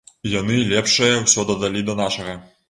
[0.27, 2.35] І яны лепшае ўсё дадалі да нашага.